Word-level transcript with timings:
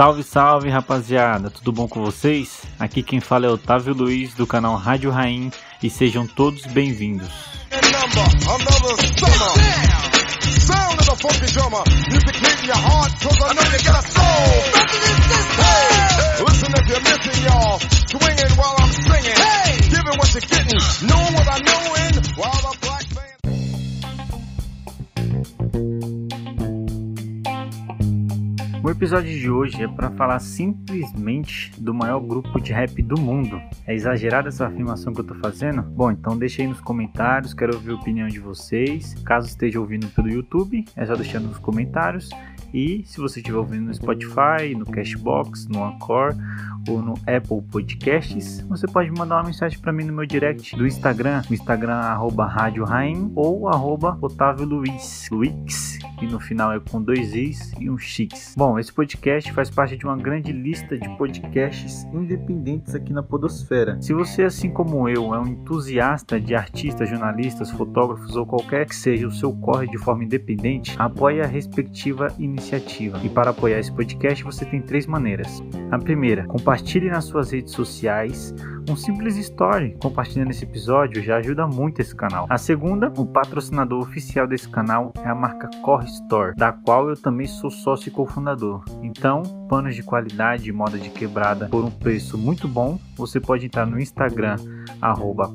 Salve, 0.00 0.22
salve 0.22 0.70
rapaziada, 0.70 1.50
tudo 1.50 1.72
bom 1.72 1.86
com 1.86 2.02
vocês? 2.02 2.62
Aqui 2.78 3.02
quem 3.02 3.20
fala 3.20 3.44
é 3.44 3.50
Otávio 3.50 3.92
Luiz 3.92 4.32
do 4.32 4.46
canal 4.46 4.74
Rádio 4.76 5.10
Rain 5.10 5.52
e 5.82 5.90
sejam 5.90 6.26
todos 6.26 6.64
bem-vindos. 6.64 7.28
O 28.82 28.88
episódio 28.88 29.30
de 29.38 29.50
hoje 29.50 29.82
é 29.82 29.86
para 29.86 30.10
falar 30.12 30.38
simplesmente 30.38 31.70
do 31.78 31.92
maior 31.92 32.18
grupo 32.18 32.58
de 32.58 32.72
rap 32.72 33.02
do 33.02 33.20
mundo. 33.20 33.60
É 33.86 33.94
exagerada 33.94 34.48
essa 34.48 34.66
afirmação 34.66 35.12
que 35.12 35.20
eu 35.20 35.24
tô 35.24 35.34
fazendo? 35.34 35.82
Bom, 35.82 36.10
então 36.10 36.34
deixa 36.38 36.62
aí 36.62 36.68
nos 36.68 36.80
comentários, 36.80 37.52
quero 37.52 37.74
ouvir 37.74 37.90
a 37.90 37.96
opinião 37.96 38.26
de 38.26 38.40
vocês. 38.40 39.14
Caso 39.22 39.48
esteja 39.48 39.78
ouvindo 39.78 40.08
pelo 40.08 40.30
YouTube, 40.30 40.82
é 40.96 41.04
só 41.04 41.14
deixar 41.14 41.40
nos 41.40 41.58
comentários. 41.58 42.30
E 42.72 43.02
se 43.04 43.20
você 43.20 43.40
estiver 43.40 43.58
ouvindo 43.58 43.86
no 43.86 43.94
Spotify, 43.94 44.74
no 44.76 44.86
Cashbox, 44.86 45.66
no 45.68 45.84
Anchor 45.84 46.34
ou 46.88 47.02
no 47.02 47.14
Apple 47.26 47.62
Podcasts, 47.70 48.60
você 48.62 48.86
pode 48.86 49.10
mandar 49.10 49.36
uma 49.36 49.44
mensagem 49.44 49.78
para 49.78 49.92
mim 49.92 50.04
no 50.04 50.12
meu 50.12 50.24
direct 50.24 50.76
do 50.76 50.86
Instagram, 50.86 51.42
no 51.48 51.54
Instagram 51.54 51.96
arroba 51.96 52.46
Rádio 52.46 52.84
Rain 52.84 53.30
ou 53.34 53.68
arroba 53.68 54.16
Otávio 54.20 54.64
Luiz, 54.64 55.28
Luix, 55.30 55.98
e 56.22 56.26
no 56.26 56.38
final 56.38 56.72
é 56.72 56.80
com 56.80 57.02
dois 57.02 57.34
Is 57.34 57.72
e 57.78 57.90
um 57.90 57.98
X. 57.98 58.54
Bom, 58.56 58.78
esse 58.80 58.92
podcast 58.92 59.52
faz 59.52 59.70
parte 59.70 59.96
de 59.96 60.04
uma 60.04 60.16
grande 60.16 60.52
lista 60.52 60.98
de 60.98 61.08
podcasts 61.16 62.04
independentes 62.12 62.94
aqui 62.94 63.12
na 63.12 63.22
Podosfera. 63.22 64.00
Se 64.00 64.12
você, 64.12 64.44
assim 64.44 64.70
como 64.70 65.08
eu, 65.08 65.34
é 65.34 65.38
um 65.38 65.46
entusiasta 65.46 66.40
de 66.40 66.54
artistas, 66.54 67.08
jornalistas, 67.08 67.70
fotógrafos 67.70 68.34
ou 68.36 68.46
qualquer 68.46 68.86
que 68.86 68.96
seja 68.96 69.26
o 69.26 69.32
seu 69.32 69.52
corre 69.52 69.86
de 69.86 69.98
forma 69.98 70.24
independente, 70.24 70.96
apoie 70.98 71.40
a 71.40 71.46
respectiva 71.46 72.28
iniciativa. 72.38 73.20
E 73.22 73.28
para 73.28 73.50
apoiar 73.50 73.78
esse 73.78 73.92
podcast, 73.92 74.42
você 74.42 74.64
tem 74.64 74.80
três 74.80 75.06
maneiras. 75.06 75.62
A 75.90 75.98
primeira, 75.98 76.46
compartilhe 76.46 77.10
nas 77.10 77.24
suas 77.24 77.50
redes 77.50 77.72
sociais 77.72 78.54
um 78.88 78.96
simples 78.96 79.36
story 79.36 79.96
compartilhando 80.02 80.50
esse 80.50 80.64
episódio 80.64 81.22
já 81.22 81.36
ajuda 81.36 81.66
muito 81.66 82.00
esse 82.00 82.14
canal. 82.14 82.46
A 82.48 82.58
segunda, 82.58 83.12
o 83.16 83.26
patrocinador 83.26 84.00
oficial 84.00 84.46
desse 84.46 84.68
canal 84.68 85.12
é 85.22 85.28
a 85.28 85.34
marca 85.34 85.68
Core 85.82 86.06
Store, 86.06 86.54
da 86.56 86.72
qual 86.72 87.08
eu 87.08 87.16
também 87.16 87.46
sou 87.46 87.70
sócio 87.70 88.08
e 88.08 88.10
cofundador. 88.10 88.59
Então, 89.02 89.42
panos 89.68 89.94
de 89.94 90.02
qualidade 90.02 90.68
e 90.68 90.72
moda 90.72 90.98
de 90.98 91.08
quebrada 91.10 91.68
por 91.68 91.84
um 91.84 91.90
preço 91.90 92.36
muito 92.36 92.66
bom, 92.68 92.98
você 93.16 93.40
pode 93.40 93.66
entrar 93.66 93.86
no 93.86 94.00
Instagram 94.00 94.56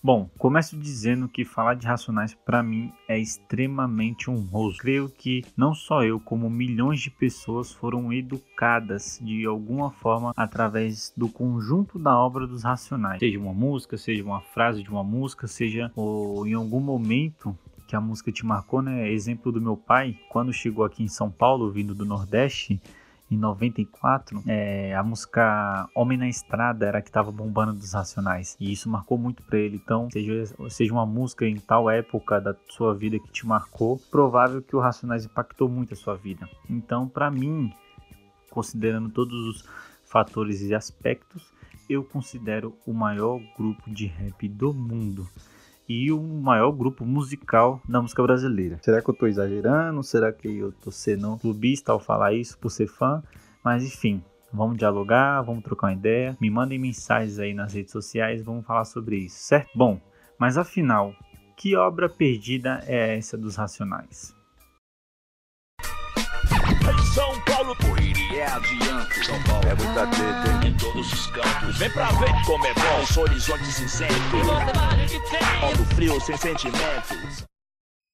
Bom, 0.03 0.27
começo 0.35 0.75
dizendo 0.79 1.29
que 1.29 1.45
falar 1.45 1.75
de 1.75 1.85
Racionais 1.85 2.33
para 2.33 2.63
mim 2.63 2.91
é 3.07 3.19
extremamente 3.19 4.31
honroso. 4.31 4.79
Creio 4.79 5.07
que 5.07 5.45
não 5.55 5.75
só 5.75 6.03
eu, 6.03 6.19
como 6.19 6.49
milhões 6.49 6.99
de 6.99 7.11
pessoas 7.11 7.71
foram 7.71 8.11
educadas 8.11 9.19
de 9.21 9.45
alguma 9.45 9.91
forma 9.91 10.33
através 10.35 11.13
do 11.15 11.29
conjunto 11.29 11.99
da 11.99 12.17
obra 12.17 12.47
dos 12.47 12.63
Racionais. 12.63 13.19
Seja 13.19 13.37
uma 13.37 13.53
música, 13.53 13.95
seja 13.95 14.23
uma 14.23 14.41
frase 14.41 14.81
de 14.81 14.89
uma 14.89 15.03
música, 15.03 15.45
seja 15.45 15.91
ou 15.95 16.47
em 16.47 16.55
algum 16.55 16.79
momento 16.79 17.55
que 17.87 17.95
a 17.95 18.01
música 18.01 18.31
te 18.31 18.43
marcou, 18.43 18.81
né? 18.81 19.07
Exemplo 19.11 19.51
do 19.51 19.61
meu 19.61 19.77
pai, 19.77 20.17
quando 20.29 20.51
chegou 20.51 20.83
aqui 20.83 21.03
em 21.03 21.07
São 21.07 21.29
Paulo, 21.29 21.69
vindo 21.69 21.93
do 21.93 22.05
Nordeste, 22.05 22.81
em 23.31 23.37
94, 23.37 24.43
é, 24.45 24.93
a 24.93 25.01
música 25.01 25.89
Homem 25.95 26.17
na 26.17 26.27
Estrada 26.27 26.85
era 26.85 26.99
a 26.99 27.01
que 27.01 27.07
estava 27.07 27.31
bombando 27.31 27.71
dos 27.71 27.93
Racionais. 27.93 28.57
E 28.59 28.73
isso 28.73 28.89
marcou 28.89 29.17
muito 29.17 29.41
para 29.41 29.57
ele. 29.57 29.79
Então, 29.81 30.09
seja, 30.11 30.53
seja 30.69 30.91
uma 30.91 31.05
música 31.05 31.45
em 31.45 31.55
tal 31.55 31.89
época 31.89 32.41
da 32.41 32.53
sua 32.67 32.93
vida 32.93 33.17
que 33.17 33.31
te 33.31 33.47
marcou, 33.47 33.97
provável 34.11 34.61
que 34.61 34.75
o 34.75 34.79
Racionais 34.79 35.23
impactou 35.23 35.69
muito 35.69 35.93
a 35.93 35.97
sua 35.97 36.15
vida. 36.15 36.47
Então, 36.69 37.07
para 37.07 37.31
mim, 37.31 37.73
considerando 38.49 39.09
todos 39.09 39.47
os 39.47 39.65
fatores 40.03 40.61
e 40.61 40.75
aspectos, 40.75 41.53
eu 41.89 42.03
considero 42.03 42.75
o 42.85 42.93
maior 42.93 43.39
grupo 43.57 43.89
de 43.89 44.07
rap 44.07 44.47
do 44.49 44.73
mundo 44.73 45.25
e 45.91 46.11
o 46.11 46.21
maior 46.21 46.71
grupo 46.71 47.05
musical 47.05 47.81
da 47.87 48.01
música 48.01 48.23
brasileira. 48.23 48.79
Será 48.81 49.01
que 49.01 49.09
eu 49.09 49.13
tô 49.13 49.27
exagerando? 49.27 50.01
Será 50.01 50.31
que 50.31 50.47
eu 50.47 50.71
tô 50.71 50.89
sendo 50.89 51.37
clubista 51.37 51.91
ao 51.91 51.99
falar 51.99 52.33
isso 52.33 52.57
por 52.57 52.69
ser 52.69 52.87
fã? 52.87 53.21
Mas 53.61 53.83
enfim, 53.83 54.23
vamos 54.53 54.77
dialogar, 54.77 55.41
vamos 55.41 55.63
trocar 55.63 55.87
uma 55.87 55.93
ideia. 55.93 56.37
Me 56.39 56.49
mandem 56.49 56.79
mensagens 56.79 57.39
aí 57.39 57.53
nas 57.53 57.73
redes 57.73 57.91
sociais, 57.91 58.41
vamos 58.41 58.65
falar 58.65 58.85
sobre 58.85 59.17
isso, 59.17 59.37
certo? 59.37 59.69
Bom, 59.75 59.99
mas 60.39 60.57
afinal, 60.57 61.13
que 61.57 61.75
obra 61.75 62.07
perdida 62.07 62.81
é 62.87 63.17
essa 63.17 63.37
dos 63.37 63.57
Racionais? 63.57 64.33
São 67.31 67.39
Paulo, 67.45 67.75
correria 67.77 68.41
é 68.41 68.45
adiante. 68.45 69.25
São 69.25 69.41
Paulo 69.43 69.65
é 69.65 69.73
muita 69.73 70.05
treta, 70.07 70.67
Em 70.67 70.75
todos 70.75 71.13
os 71.13 71.27
campos. 71.27 71.77
Vem 71.77 71.89
pra 71.91 72.11
ver 72.11 72.45
como 72.45 72.65
é 72.65 72.73
bom. 72.73 73.03
Os 73.03 73.15
horizontes 73.15 73.79
frio, 75.95 76.19
sem 76.19 76.35
sentimentos. 76.35 77.45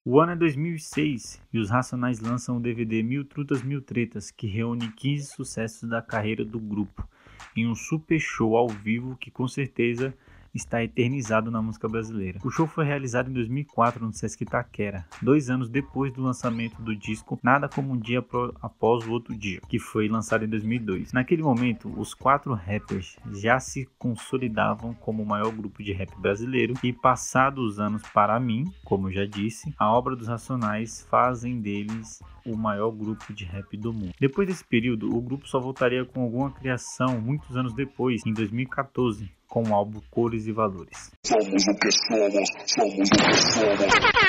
O 0.06 0.20
ano 0.20 0.34
é 0.34 0.36
2006 0.36 1.42
e 1.52 1.58
os 1.58 1.72
Racionais 1.72 2.20
lançam 2.20 2.58
o 2.58 2.60
DVD 2.60 3.02
Mil 3.02 3.26
Trutas 3.26 3.64
Mil 3.64 3.82
Tretas, 3.82 4.30
que 4.30 4.46
reúne 4.46 4.92
15 4.92 5.32
sucessos 5.32 5.90
da 5.90 6.00
carreira 6.00 6.46
do 6.46 6.60
grupo, 6.60 7.10
em 7.56 7.68
um 7.68 7.74
super 7.74 8.20
show 8.20 8.56
ao 8.56 8.68
vivo 8.68 9.18
que 9.18 9.32
com 9.32 9.48
certeza 9.48 10.14
está 10.54 10.84
eternizado 10.84 11.52
na 11.52 11.62
música 11.62 11.88
brasileira. 11.88 12.40
O 12.44 12.50
show 12.50 12.68
foi 12.68 12.86
realizado 12.86 13.30
em 13.30 13.34
2004 13.34 14.06
no 14.06 14.14
Sesc 14.14 14.44
Itaquera, 14.44 15.06
dois 15.22 15.50
anos 15.50 15.70
depois 15.70 16.12
do 16.14 16.24
lançamento 16.24 16.82
do 16.82 16.96
disco 16.96 17.40
Nada 17.44 17.70
Como 17.70 17.94
Um 17.94 17.98
Dia 17.98 18.24
Após 18.62 19.06
o 19.06 19.12
Outro 19.12 19.36
Dia, 19.36 19.62
que 19.68 19.80
foi 19.80 20.08
lançado 20.08 20.46
em 20.46 20.50
2002. 20.50 21.14
Naquele 21.14 21.44
momento, 21.44 21.92
os 22.00 22.14
quatro 22.14 22.54
rappers 22.54 23.18
já 23.34 23.60
se 23.60 23.88
consolidavam 23.98 24.94
como 24.94 25.24
o 25.24 25.26
maior 25.26 25.52
grupo 25.52 25.84
de 25.84 25.94
rap 25.94 26.10
brasileiro 26.20 26.74
e 26.84 26.92
passados 26.92 27.74
os 27.74 27.80
anos 27.80 28.02
para 28.14 28.40
mim, 28.40 28.66
como 28.84 29.12
já 29.12 29.26
disse, 29.26 29.74
a 29.78 29.92
obra 29.92 30.16
dos 30.16 30.28
Racionais 30.28 31.06
fazem 31.10 31.60
deles 31.60 32.22
o 32.46 32.56
maior 32.56 32.92
grupo 32.92 33.34
de 33.34 33.44
rap 33.44 33.76
do 33.76 33.94
mundo. 33.94 34.14
Depois 34.20 34.48
desse 34.48 34.64
período, 34.64 35.14
o 35.16 35.22
grupo 35.22 35.48
só 35.48 35.60
voltaria 35.60 36.06
com 36.06 36.22
alguma 36.22 36.52
criação 36.52 37.20
muitos 37.20 37.56
anos 37.56 37.74
depois, 37.74 38.26
em 38.26 38.34
2014, 38.34 39.30
com 39.48 39.64
o 39.64 39.74
álbum 39.74 40.00
Cores 40.12 40.46
e 40.48 40.52
Valores. 40.52 41.12
Somos 41.26 41.64
o 41.68 41.76
que 41.76 41.92
somos, 41.92 42.50
somos 42.66 43.10
o 43.10 43.26
que 43.26 43.36
somos. 43.36 44.28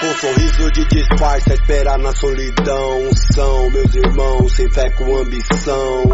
Com 0.00 0.14
sorriso 0.14 0.70
de 0.70 0.84
disfarce, 0.86 1.50
a 1.50 1.54
esperar 1.54 1.98
na 1.98 2.12
solidão. 2.12 3.10
São 3.34 3.70
meus 3.70 3.94
irmãos, 3.94 4.52
sem 4.52 4.70
fé 4.70 4.90
com 4.90 5.16
ambição. 5.16 6.04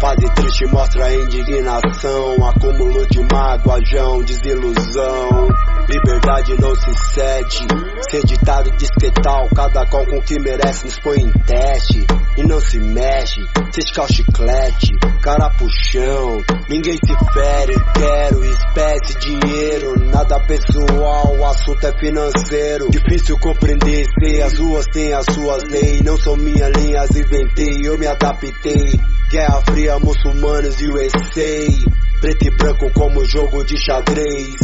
Fase 0.00 0.34
triste 0.34 0.66
mostra 0.66 1.06
a 1.06 1.14
indignação. 1.14 2.48
Acúmulo 2.48 3.06
de 3.06 3.20
mágoa, 3.32 3.80
jão, 3.84 4.22
desilusão. 4.24 5.48
Liberdade 5.88 6.54
não 6.60 6.74
se 6.74 6.94
cede. 7.14 7.66
Ser 8.10 8.22
ditado 8.26 8.70
disquetal, 8.76 9.48
cada 9.56 9.86
qual 9.86 10.04
com 10.04 10.18
o 10.18 10.22
que 10.22 10.38
merece 10.38 10.84
nos 10.84 10.98
põe 10.98 11.22
em 11.22 11.32
teste. 11.46 12.06
e 12.36 12.42
não 12.42 12.60
se 12.60 12.78
mexe. 12.78 13.40
Se 13.72 13.80
escar 13.80 14.04
o 14.04 14.12
chiclete, 14.12 14.92
cara 15.22 15.48
pro 15.50 15.66
chão. 15.70 16.38
Ninguém 16.68 16.96
se 16.96 17.32
fere, 17.32 17.74
quero 17.94 18.44
espécie, 18.44 19.18
dinheiro. 19.18 19.98
Nada 20.10 20.38
pessoal, 20.40 21.36
o 21.36 21.46
assunto 21.46 21.86
é 21.86 21.98
financeiro. 21.98 22.90
Difícil 22.90 23.38
compreender, 23.38 24.04
sei 24.20 24.42
as 24.42 24.58
ruas 24.58 24.84
têm 24.92 25.12
as 25.14 25.24
suas 25.24 25.64
leis. 25.64 26.02
Não 26.02 26.18
são 26.18 26.36
minhas 26.36 26.70
linhas, 26.76 27.10
inventei, 27.16 27.80
eu 27.82 27.98
me 27.98 28.06
adaptei. 28.06 29.00
Guerra 29.30 29.62
Fria, 29.66 29.98
muçulmanos 29.98 30.80
e 30.80 30.86
USA. 30.86 32.07
Preto 32.20 32.46
e 32.46 32.50
branco 32.50 32.90
como 32.94 33.24
jogo 33.24 33.64
de 33.64 33.76
xadrez. 33.78 34.56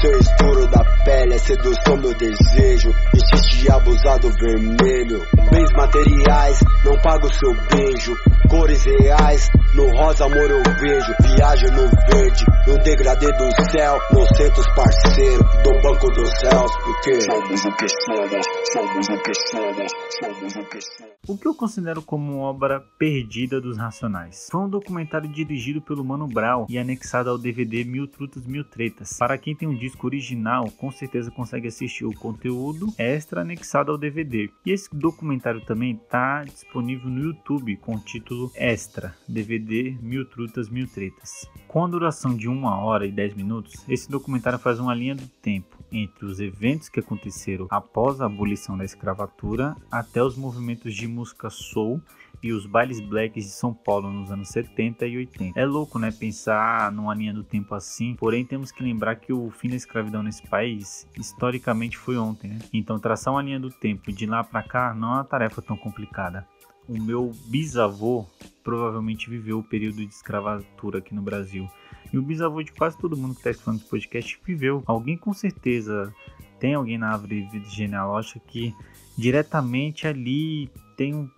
Seu 0.00 0.18
estouro 0.18 0.66
da 0.68 0.82
pele 1.04 1.34
é 1.34 1.38
sedução, 1.38 1.98
meu 1.98 2.14
desejo. 2.14 2.94
Insiste 3.14 3.58
de 3.58 3.70
abusar 3.70 4.18
do 4.20 4.30
vermelho. 4.30 5.20
Bens 5.50 5.70
materiais, 5.76 6.60
não 6.82 6.98
pago 7.02 7.28
seu 7.34 7.54
beijo. 7.70 8.16
Cores 8.48 8.84
reais, 8.84 9.50
no 9.74 9.90
rosa 9.90 10.24
amor 10.24 10.50
eu 10.50 10.62
vejo. 10.80 11.14
Viagem 11.22 11.70
no 11.72 11.88
verde, 12.10 12.44
no 12.66 12.78
degradê 12.78 13.26
do 13.32 13.70
céu. 13.70 13.98
No 14.10 14.26
centros 14.36 14.66
parceiro, 14.74 15.44
do 15.62 15.82
banco 15.82 16.10
dos 16.10 16.30
céus. 16.40 16.72
Porque 16.84 17.20
Somos 17.20 17.64
o 17.64 17.76
que 17.76 17.88
somos, 17.88 18.46
somos 18.72 19.08
o 19.08 19.22
que 19.22 19.34
somos, 19.50 19.92
somos 20.20 20.56
o 20.56 20.64
que 20.70 20.80
somos. 20.80 21.13
O 21.26 21.38
que 21.38 21.48
eu 21.48 21.54
considero 21.54 22.02
como 22.02 22.40
obra 22.40 22.80
perdida 22.98 23.58
dos 23.58 23.78
Racionais? 23.78 24.46
Foi 24.50 24.60
um 24.60 24.68
documentário 24.68 25.26
dirigido 25.26 25.80
pelo 25.80 26.04
Mano 26.04 26.26
Brown 26.26 26.66
e 26.68 26.76
anexado 26.76 27.30
ao 27.30 27.38
DVD 27.38 27.82
Mil 27.82 28.06
Trutas 28.06 28.46
Mil 28.46 28.62
Tretas. 28.62 29.16
Para 29.16 29.38
quem 29.38 29.56
tem 29.56 29.66
um 29.66 29.74
disco 29.74 30.06
original, 30.06 30.70
com 30.72 30.92
certeza 30.92 31.30
consegue 31.30 31.68
assistir 31.68 32.04
o 32.04 32.14
conteúdo 32.14 32.92
extra 32.98 33.40
anexado 33.40 33.90
ao 33.90 33.96
DVD. 33.96 34.50
E 34.66 34.70
esse 34.70 34.94
documentário 34.94 35.64
também 35.64 35.92
está 35.92 36.44
disponível 36.44 37.08
no 37.08 37.24
YouTube 37.24 37.74
com 37.78 37.94
o 37.94 38.00
título 38.00 38.52
Extra, 38.54 39.16
DVD 39.26 39.96
Mil 40.02 40.26
Trutas 40.26 40.68
Mil 40.68 40.86
Tretas. 40.86 41.48
Com 41.66 41.86
a 41.86 41.88
duração 41.88 42.36
de 42.36 42.50
1 42.50 42.64
hora 42.64 43.06
e 43.06 43.10
10 43.10 43.32
minutos, 43.32 43.82
esse 43.88 44.10
documentário 44.10 44.58
faz 44.58 44.78
uma 44.78 44.94
linha 44.94 45.14
do 45.14 45.26
tempo 45.40 45.73
entre 45.90 46.24
os 46.24 46.40
eventos 46.40 46.88
que 46.88 47.00
aconteceram 47.00 47.66
após 47.70 48.20
a 48.20 48.26
abolição 48.26 48.76
da 48.76 48.84
escravatura 48.84 49.76
até 49.90 50.22
os 50.22 50.36
movimentos 50.36 50.94
de 50.94 51.06
música 51.06 51.50
soul 51.50 52.00
e 52.42 52.52
os 52.52 52.66
bailes 52.66 53.00
blacks 53.00 53.44
de 53.44 53.50
São 53.50 53.72
Paulo 53.72 54.12
nos 54.12 54.30
anos 54.30 54.48
70 54.48 55.06
e 55.06 55.16
80. 55.16 55.58
É 55.58 55.64
louco, 55.64 55.98
né, 55.98 56.10
pensar 56.10 56.92
numa 56.92 57.14
linha 57.14 57.32
do 57.32 57.42
tempo 57.42 57.74
assim, 57.74 58.14
porém 58.14 58.44
temos 58.44 58.70
que 58.70 58.82
lembrar 58.82 59.16
que 59.16 59.32
o 59.32 59.50
fim 59.50 59.70
da 59.70 59.76
escravidão 59.76 60.22
nesse 60.22 60.46
país 60.46 61.08
historicamente 61.18 61.96
foi 61.96 62.18
ontem, 62.18 62.48
né? 62.48 62.58
Então 62.72 62.98
traçar 62.98 63.32
uma 63.32 63.42
linha 63.42 63.58
do 63.58 63.70
tempo 63.70 64.12
de 64.12 64.26
lá 64.26 64.44
para 64.44 64.62
cá 64.62 64.94
não 64.94 65.12
é 65.12 65.14
uma 65.14 65.24
tarefa 65.24 65.62
tão 65.62 65.76
complicada. 65.76 66.46
O 66.86 67.00
meu 67.00 67.32
bisavô 67.46 68.26
provavelmente 68.62 69.30
viveu 69.30 69.58
o 69.60 69.64
período 69.64 69.96
de 69.96 70.12
escravatura 70.12 70.98
aqui 70.98 71.14
no 71.14 71.22
Brasil. 71.22 71.66
E 72.14 72.18
o 72.18 72.22
bisavô 72.22 72.62
de 72.62 72.72
quase 72.72 72.96
todo 72.96 73.16
mundo 73.16 73.34
que 73.34 73.40
está 73.40 73.50
escutando 73.50 73.76
esse 73.76 73.88
podcast 73.88 74.40
viveu. 74.44 74.82
Alguém 74.86 75.16
com 75.16 75.32
certeza 75.32 76.14
tem 76.60 76.74
alguém 76.74 76.96
na 76.96 77.10
árvore 77.10 77.48
genealógica 77.68 78.40
que 78.46 78.74
diretamente 79.18 80.06
ali 80.06 80.70
tem 80.96 81.14
um, 81.14 81.28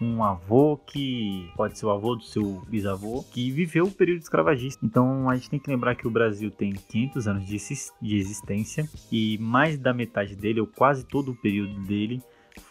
um 0.00 0.24
avô 0.24 0.76
que 0.76 1.50
pode 1.54 1.78
ser 1.78 1.86
o 1.86 1.90
avô 1.90 2.14
do 2.14 2.24
seu 2.24 2.62
bisavô 2.68 3.22
que 3.30 3.50
viveu 3.50 3.84
o 3.84 3.90
período 3.90 4.22
escravagista. 4.22 4.84
Então 4.84 5.28
a 5.28 5.36
gente 5.36 5.50
tem 5.50 5.60
que 5.60 5.70
lembrar 5.70 5.94
que 5.94 6.06
o 6.06 6.10
Brasil 6.10 6.50
tem 6.50 6.72
500 6.72 7.28
anos 7.28 7.46
de, 7.46 7.58
de 8.00 8.16
existência 8.16 8.88
e 9.12 9.38
mais 9.38 9.78
da 9.78 9.92
metade 9.92 10.34
dele, 10.34 10.60
ou 10.60 10.66
quase 10.66 11.04
todo 11.04 11.32
o 11.32 11.36
período 11.36 11.78
dele, 11.82 12.22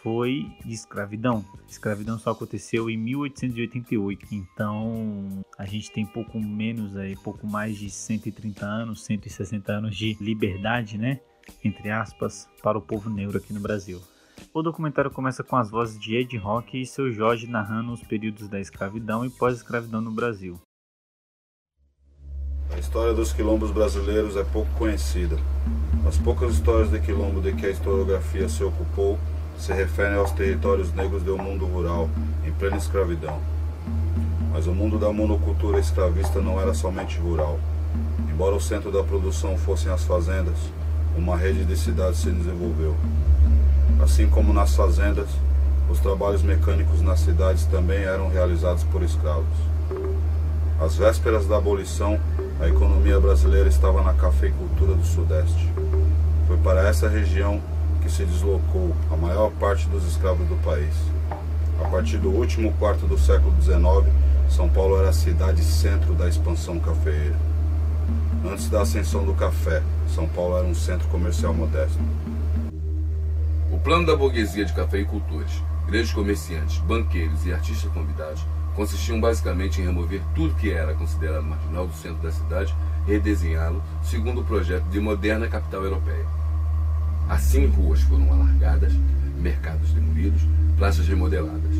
foi 0.02 0.50
de 0.64 0.74
escravidão. 0.74 1.44
Escravidão 1.68 2.18
só 2.18 2.30
aconteceu 2.30 2.88
em 2.90 2.96
1888. 2.96 4.26
Então, 4.32 5.44
a 5.58 5.64
gente 5.64 5.90
tem 5.90 6.06
pouco 6.06 6.38
menos 6.38 6.96
aí, 6.96 7.16
pouco 7.16 7.46
mais 7.46 7.76
de 7.76 7.90
130 7.90 8.64
anos, 8.64 9.04
160 9.04 9.72
anos 9.72 9.96
de 9.96 10.16
liberdade, 10.20 10.98
né? 10.98 11.20
Entre 11.64 11.90
aspas, 11.90 12.48
para 12.62 12.78
o 12.78 12.82
povo 12.82 13.08
negro 13.08 13.38
aqui 13.38 13.52
no 13.52 13.60
Brasil. 13.60 14.00
O 14.52 14.62
documentário 14.62 15.10
começa 15.10 15.42
com 15.42 15.56
as 15.56 15.70
vozes 15.70 15.98
de 15.98 16.14
Ed 16.16 16.36
Rock 16.36 16.80
e 16.80 16.86
seu 16.86 17.10
Jorge 17.10 17.46
narrando 17.46 17.92
os 17.92 18.02
períodos 18.02 18.48
da 18.48 18.60
escravidão 18.60 19.24
e 19.24 19.30
pós-escravidão 19.30 20.00
no 20.00 20.10
Brasil. 20.10 20.60
A 22.70 22.78
história 22.78 23.14
dos 23.14 23.32
quilombos 23.32 23.70
brasileiros 23.70 24.36
é 24.36 24.44
pouco 24.44 24.70
conhecida. 24.76 25.36
As 26.06 26.18
poucas 26.18 26.54
histórias 26.54 26.90
de 26.90 27.00
quilombo 27.00 27.40
de 27.40 27.54
que 27.54 27.66
a 27.66 27.70
historiografia 27.70 28.48
se 28.48 28.62
ocupou 28.62 29.18
se 29.58 29.72
referem 29.72 30.16
aos 30.16 30.30
territórios 30.32 30.92
negros 30.92 31.22
do 31.22 31.36
mundo 31.36 31.66
rural, 31.66 32.08
em 32.46 32.52
plena 32.52 32.76
escravidão. 32.76 33.38
Mas 34.52 34.66
o 34.66 34.72
mundo 34.72 34.98
da 34.98 35.12
monocultura 35.12 35.78
escravista 35.78 36.40
não 36.40 36.60
era 36.60 36.74
somente 36.74 37.18
rural. 37.18 37.58
Embora 38.30 38.54
o 38.54 38.60
centro 38.60 38.90
da 38.90 39.02
produção 39.02 39.56
fossem 39.56 39.90
as 39.90 40.04
fazendas, 40.04 40.56
uma 41.16 41.36
rede 41.36 41.64
de 41.64 41.76
cidades 41.76 42.20
se 42.20 42.30
desenvolveu. 42.30 42.94
Assim 44.02 44.28
como 44.28 44.52
nas 44.52 44.74
fazendas, 44.74 45.28
os 45.88 46.00
trabalhos 46.00 46.42
mecânicos 46.42 47.00
nas 47.00 47.20
cidades 47.20 47.64
também 47.66 48.02
eram 48.02 48.28
realizados 48.28 48.84
por 48.84 49.02
escravos. 49.02 49.44
Às 50.80 50.96
vésperas 50.96 51.46
da 51.46 51.56
abolição, 51.56 52.20
a 52.60 52.68
economia 52.68 53.18
brasileira 53.18 53.68
estava 53.68 54.02
na 54.02 54.12
cafeicultura 54.12 54.94
do 54.94 55.04
Sudeste. 55.04 55.72
Foi 56.46 56.56
para 56.58 56.86
essa 56.86 57.08
região 57.08 57.60
que 58.06 58.12
se 58.12 58.24
deslocou 58.24 58.94
a 59.10 59.16
maior 59.16 59.50
parte 59.58 59.88
dos 59.88 60.06
escravos 60.06 60.46
do 60.46 60.54
país. 60.62 60.94
A 61.84 61.88
partir 61.88 62.18
do 62.18 62.30
último 62.30 62.72
quarto 62.74 63.04
do 63.04 63.18
século 63.18 63.52
XIX, 63.60 64.14
São 64.48 64.68
Paulo 64.68 64.98
era 65.00 65.08
a 65.08 65.12
cidade 65.12 65.62
centro 65.64 66.14
da 66.14 66.28
expansão 66.28 66.78
cafeeira. 66.78 67.34
Antes 68.48 68.68
da 68.68 68.82
ascensão 68.82 69.24
do 69.24 69.34
café, 69.34 69.82
São 70.14 70.28
Paulo 70.28 70.56
era 70.56 70.66
um 70.66 70.74
centro 70.74 71.08
comercial 71.08 71.52
modesto. 71.52 71.98
O 73.72 73.78
plano 73.80 74.06
da 74.06 74.14
burguesia 74.14 74.64
de 74.64 74.72
cafeicultores, 74.72 75.60
grandes 75.88 76.12
comerciantes, 76.12 76.78
banqueiros 76.78 77.44
e 77.44 77.52
artistas 77.52 77.90
convidados 77.90 78.46
consistiam 78.76 79.20
basicamente 79.20 79.80
em 79.80 79.84
remover 79.84 80.22
tudo 80.32 80.54
que 80.54 80.70
era 80.70 80.94
considerado 80.94 81.42
marginal 81.42 81.88
do 81.88 81.94
centro 81.94 82.22
da 82.22 82.30
cidade 82.30 82.72
e 83.08 83.10
redesenhá-lo 83.10 83.82
segundo 84.04 84.42
o 84.42 84.44
projeto 84.44 84.84
de 84.84 85.00
moderna 85.00 85.48
capital 85.48 85.82
europeia. 85.82 86.35
Assim, 87.28 87.66
ruas 87.66 88.00
foram 88.02 88.32
alargadas, 88.32 88.92
mercados 89.40 89.92
demolidos, 89.92 90.42
praças 90.76 91.06
remodeladas. 91.08 91.76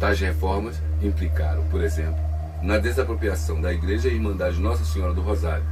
Tais 0.00 0.18
reformas 0.20 0.80
implicaram, 1.02 1.64
por 1.64 1.82
exemplo, 1.82 2.18
na 2.62 2.78
desapropriação 2.78 3.60
da 3.60 3.72
Igreja 3.72 4.08
e 4.08 4.14
Irmandade 4.14 4.60
Nossa 4.60 4.84
Senhora 4.84 5.12
do 5.12 5.20
Rosário, 5.20 5.64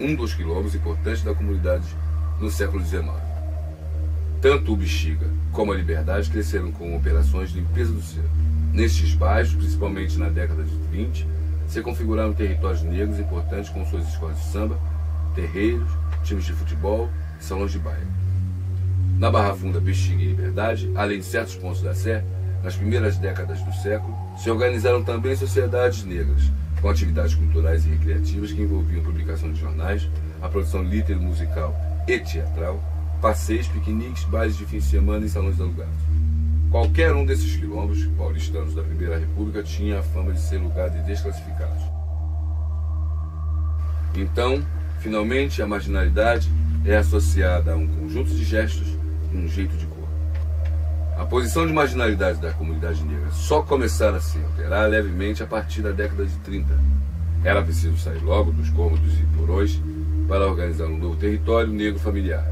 um 0.00 0.14
dos 0.14 0.34
quilombos 0.34 0.74
importantes 0.74 1.22
da 1.22 1.34
comunidade 1.34 1.86
no 2.40 2.50
século 2.50 2.84
XIX. 2.84 3.04
Tanto 4.40 4.72
o 4.72 4.76
Bexiga 4.76 5.26
como 5.52 5.72
a 5.72 5.76
Liberdade 5.76 6.28
cresceram 6.28 6.72
com 6.72 6.96
operações 6.96 7.50
de 7.50 7.60
limpeza 7.60 7.92
do 7.92 8.02
centro. 8.02 8.30
Nestes 8.72 9.14
bairros, 9.14 9.54
principalmente 9.54 10.18
na 10.18 10.28
década 10.28 10.64
de 10.64 10.74
20, 10.90 11.26
se 11.68 11.80
configuraram 11.80 12.34
territórios 12.34 12.82
negros 12.82 13.18
importantes 13.18 13.70
com 13.70 13.86
suas 13.86 14.06
escolas 14.08 14.36
de 14.36 14.44
samba, 14.46 14.78
terreiros, 15.34 15.88
times 16.24 16.44
de 16.44 16.52
futebol 16.52 17.08
e 17.40 17.44
salões 17.44 17.72
de 17.72 17.78
baile. 17.78 18.23
Na 19.24 19.30
Barra 19.30 19.54
Funda, 19.54 19.80
Bexiga 19.80 20.22
e 20.22 20.26
Liberdade, 20.26 20.92
além 20.94 21.18
de 21.18 21.24
certos 21.24 21.54
pontos 21.54 21.80
da 21.80 21.94
Sé, 21.94 22.22
nas 22.62 22.76
primeiras 22.76 23.16
décadas 23.16 23.58
do 23.62 23.72
século, 23.72 24.14
se 24.36 24.50
organizaram 24.50 25.02
também 25.02 25.34
sociedades 25.34 26.04
negras, 26.04 26.42
com 26.78 26.90
atividades 26.90 27.34
culturais 27.34 27.86
e 27.86 27.88
recreativas 27.88 28.52
que 28.52 28.60
envolviam 28.60 29.02
publicação 29.02 29.50
de 29.50 29.58
jornais, 29.58 30.06
a 30.42 30.48
produção 30.50 30.82
líder 30.82 31.16
musical 31.16 31.74
e 32.06 32.18
teatral, 32.18 32.78
passeios, 33.22 33.66
piqueniques, 33.66 34.24
bailes 34.24 34.58
de 34.58 34.66
fim 34.66 34.76
de 34.76 34.84
semana 34.84 35.24
e 35.24 35.28
salões 35.30 35.58
alugados. 35.58 35.94
Qualquer 36.70 37.14
um 37.14 37.24
desses 37.24 37.56
quilombos 37.56 38.04
paulistanos 38.18 38.74
da 38.74 38.82
Primeira 38.82 39.18
República 39.18 39.62
tinha 39.62 40.00
a 40.00 40.02
fama 40.02 40.34
de 40.34 40.40
ser 40.42 40.58
lugar 40.58 40.90
de 40.90 41.00
desclassificados. 41.00 41.82
Então, 44.14 44.62
finalmente, 45.00 45.62
a 45.62 45.66
marginalidade 45.66 46.52
é 46.84 46.96
associada 46.96 47.72
a 47.72 47.76
um 47.76 47.86
conjunto 47.86 48.28
de 48.28 48.44
gestos 48.44 48.93
um 49.36 49.48
jeito 49.48 49.76
de 49.76 49.86
cor. 49.86 50.08
A 51.18 51.24
posição 51.24 51.66
de 51.66 51.72
marginalidade 51.72 52.40
da 52.40 52.52
comunidade 52.52 53.02
negra 53.04 53.30
só 53.30 53.62
começara 53.62 54.16
a 54.16 54.20
se 54.20 54.38
alterar 54.38 54.88
levemente 54.88 55.42
a 55.42 55.46
partir 55.46 55.80
da 55.80 55.90
década 55.90 56.26
de 56.26 56.36
30. 56.38 56.74
Era 57.44 57.62
preciso 57.62 57.96
sair 57.98 58.22
logo 58.22 58.50
dos 58.50 58.70
cômodos 58.70 59.14
e 59.14 59.36
porões 59.36 59.80
para 60.26 60.46
organizar 60.46 60.86
um 60.86 60.98
novo 60.98 61.16
território 61.16 61.72
negro 61.72 62.00
familiar. 62.00 62.44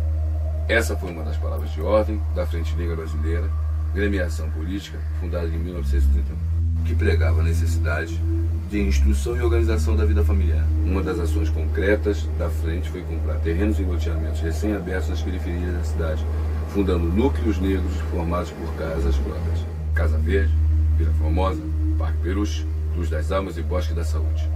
Essa 0.68 0.96
foi 0.96 1.10
uma 1.10 1.24
das 1.24 1.36
palavras 1.36 1.72
de 1.72 1.80
ordem 1.80 2.20
da 2.34 2.46
Frente 2.46 2.74
Negra 2.76 2.96
Brasileira, 2.96 3.50
gremiação 3.92 4.48
política 4.50 4.98
fundada 5.20 5.48
em 5.48 5.58
1931, 5.58 6.84
que 6.84 6.94
pregava 6.94 7.40
a 7.40 7.44
necessidade 7.44 8.20
de 8.70 8.80
instrução 8.80 9.36
e 9.36 9.42
organização 9.42 9.94
da 9.96 10.04
vida 10.04 10.24
familiar. 10.24 10.64
Uma 10.84 11.02
das 11.02 11.18
ações 11.18 11.50
concretas 11.50 12.26
da 12.38 12.48
frente 12.48 12.88
foi 12.88 13.02
comprar 13.02 13.34
terrenos 13.40 13.78
e 13.78 13.82
loteamentos 13.82 14.40
recém-abertos 14.40 15.10
nas 15.10 15.20
periferias 15.20 15.74
da 15.74 15.84
cidade, 15.84 16.26
fundando 16.72 17.06
núcleos 17.06 17.58
negros 17.58 17.92
formados 18.10 18.50
por 18.50 18.74
casas 18.76 19.16
próprias. 19.18 19.66
Casa 19.94 20.16
Verde, 20.18 20.52
Vila 20.96 21.12
Formosa, 21.12 21.62
Parque 21.98 22.18
Peruche, 22.22 22.66
Luz 22.96 23.10
das 23.10 23.30
Almas 23.30 23.58
e 23.58 23.62
Bosque 23.62 23.92
da 23.92 24.04
Saúde. 24.04 24.48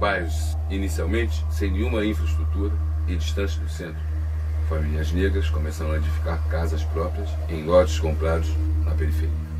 Bairros 0.00 0.56
inicialmente 0.68 1.44
sem 1.50 1.70
nenhuma 1.70 2.04
infraestrutura 2.04 2.74
e 3.06 3.14
distantes 3.14 3.56
do 3.56 3.68
centro. 3.68 4.02
Famílias 4.68 5.12
negras 5.12 5.48
começaram 5.48 5.92
a 5.92 5.96
edificar 5.96 6.42
casas 6.48 6.82
próprias 6.84 7.30
em 7.48 7.64
lotes 7.64 8.00
comprados 8.00 8.48
na 8.84 8.92
periferia. 8.92 9.54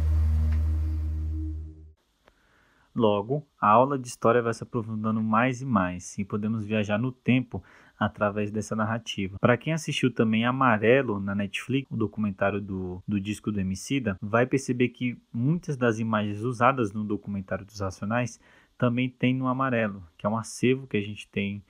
Logo, 2.94 3.44
a 3.60 3.68
aula 3.68 3.98
de 3.98 4.06
história 4.06 4.40
vai 4.40 4.54
se 4.54 4.62
aprofundando 4.62 5.20
mais 5.20 5.60
e 5.60 5.64
mais, 5.64 6.16
e 6.16 6.24
podemos 6.24 6.64
viajar 6.64 6.96
no 6.96 7.10
tempo 7.10 7.62
através 7.98 8.50
dessa 8.50 8.74
narrativa. 8.74 9.36
Para 9.40 9.56
quem 9.56 9.72
assistiu 9.72 10.12
também 10.12 10.44
Amarelo 10.44 11.20
na 11.20 11.34
Netflix, 11.34 11.90
o 11.90 11.96
documentário 11.96 12.60
do, 12.60 13.02
do 13.06 13.20
disco 13.20 13.52
do 13.52 13.60
Emicida, 13.60 14.16
vai 14.20 14.46
perceber 14.46 14.88
que 14.88 15.16
muitas 15.32 15.76
das 15.76 15.98
imagens 15.98 16.40
usadas 16.40 16.92
no 16.92 17.04
documentário 17.04 17.64
dos 17.64 17.80
Racionais 17.80 18.40
também 18.76 19.08
tem 19.08 19.34
no 19.34 19.46
Amarelo, 19.46 20.02
que 20.18 20.26
é 20.26 20.28
um 20.28 20.36
acervo 20.36 20.86
que 20.86 20.96
a 20.96 21.00
gente 21.00 21.28
tem 21.28 21.62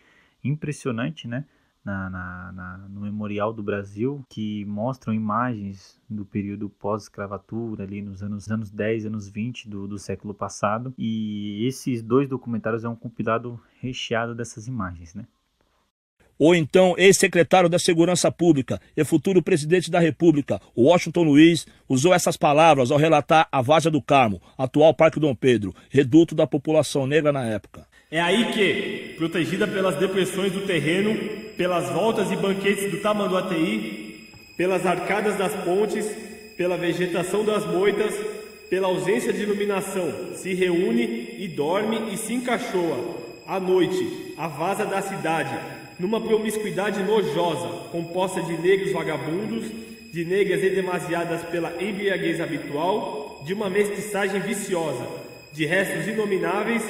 impressionante, 0.42 1.28
né? 1.28 1.44
Na, 1.84 2.08
na, 2.08 2.52
na, 2.52 2.78
no 2.88 3.02
Memorial 3.02 3.52
do 3.52 3.62
Brasil, 3.62 4.24
que 4.30 4.64
mostram 4.64 5.12
imagens 5.12 6.00
do 6.08 6.24
período 6.24 6.70
pós-escravatura, 6.70 7.84
ali 7.84 8.00
nos 8.00 8.22
anos, 8.22 8.50
anos 8.50 8.70
10, 8.70 9.04
anos 9.04 9.28
20 9.28 9.68
do, 9.68 9.86
do 9.86 9.98
século 9.98 10.32
passado. 10.32 10.94
E 10.96 11.62
esses 11.66 12.02
dois 12.02 12.26
documentários 12.26 12.84
é 12.84 12.88
um 12.88 12.96
compilado 12.96 13.60
recheado 13.82 14.34
dessas 14.34 14.66
imagens, 14.66 15.14
né? 15.14 15.26
Ou 16.44 16.54
então 16.54 16.94
ex-secretário 16.98 17.70
da 17.70 17.78
Segurança 17.78 18.30
Pública 18.30 18.78
e 18.94 19.02
futuro 19.02 19.42
presidente 19.42 19.90
da 19.90 19.98
República, 19.98 20.60
Washington 20.76 21.22
Luiz, 21.22 21.66
usou 21.88 22.12
essas 22.12 22.36
palavras 22.36 22.90
ao 22.90 22.98
relatar 22.98 23.48
a 23.50 23.62
Vaza 23.62 23.90
do 23.90 24.02
Carmo, 24.02 24.42
atual 24.58 24.92
Parque 24.92 25.18
Dom 25.18 25.34
Pedro, 25.34 25.74
reduto 25.88 26.34
da 26.34 26.46
população 26.46 27.06
negra 27.06 27.32
na 27.32 27.46
época. 27.46 27.86
É 28.10 28.20
aí 28.20 28.52
que, 28.52 29.14
protegida 29.16 29.66
pelas 29.66 29.96
depressões 29.96 30.52
do 30.52 30.66
terreno, 30.66 31.18
pelas 31.56 31.88
voltas 31.88 32.30
e 32.30 32.36
banquetes 32.36 32.90
do 32.90 32.98
Tamanduateí, 32.98 34.28
pelas 34.58 34.84
arcadas 34.84 35.38
das 35.38 35.54
pontes, 35.64 36.06
pela 36.58 36.76
vegetação 36.76 37.42
das 37.42 37.64
moitas, 37.64 38.14
pela 38.68 38.88
ausência 38.88 39.32
de 39.32 39.44
iluminação, 39.44 40.12
se 40.36 40.52
reúne 40.52 41.36
e 41.38 41.48
dorme 41.48 42.12
e 42.12 42.18
se 42.18 42.34
encaixoa, 42.34 43.24
à 43.46 43.58
noite, 43.58 44.34
a 44.36 44.46
vaza 44.46 44.84
da 44.84 45.00
cidade, 45.00 45.58
numa 45.98 46.20
promiscuidade 46.20 47.02
nojosa, 47.02 47.88
composta 47.90 48.42
de 48.42 48.56
negros 48.56 48.92
vagabundos, 48.92 49.70
de 50.12 50.24
negras 50.24 50.62
edemasiadas 50.62 51.42
pela 51.44 51.82
embriaguez 51.82 52.40
habitual, 52.40 53.42
de 53.44 53.52
uma 53.52 53.68
mestiçagem 53.68 54.40
viciosa, 54.40 55.06
de 55.52 55.66
restos 55.66 56.06
inomináveis 56.08 56.82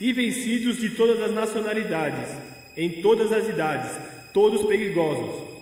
e 0.00 0.12
vencidos 0.12 0.78
de 0.78 0.90
todas 0.90 1.20
as 1.22 1.32
nacionalidades, 1.32 2.28
em 2.76 3.00
todas 3.02 3.32
as 3.32 3.48
idades, 3.48 3.90
todos 4.32 4.66
perigosos. 4.66 5.54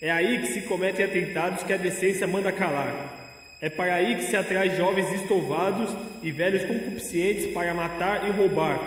É 0.00 0.10
aí 0.10 0.40
que 0.40 0.52
se 0.52 0.62
cometem 0.62 1.04
atentados 1.04 1.62
que 1.62 1.72
a 1.72 1.78
decência 1.78 2.26
manda 2.26 2.52
calar. 2.52 3.14
É 3.60 3.70
para 3.70 3.94
aí 3.94 4.16
que 4.16 4.24
se 4.24 4.36
atrai 4.36 4.76
jovens 4.76 5.10
estouvados 5.12 5.90
e 6.22 6.30
velhos 6.30 6.64
concupiscentes 6.64 7.46
para 7.54 7.72
matar 7.72 8.28
e 8.28 8.32
roubar, 8.32 8.78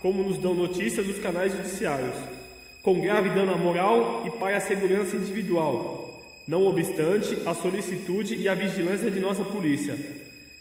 como 0.00 0.22
nos 0.22 0.38
dão 0.38 0.54
notícias 0.54 1.06
os 1.06 1.18
canais 1.18 1.52
judiciários 1.52 2.43
com 2.84 3.00
grave 3.00 3.30
dano 3.30 3.54
à 3.54 3.56
moral 3.56 4.24
e 4.26 4.30
para 4.30 4.58
a 4.58 4.60
segurança 4.60 5.16
individual, 5.16 6.22
não 6.46 6.66
obstante 6.66 7.38
a 7.46 7.54
solicitude 7.54 8.36
e 8.36 8.46
a 8.46 8.54
vigilância 8.54 9.10
de 9.10 9.18
nossa 9.18 9.42
polícia. 9.42 9.98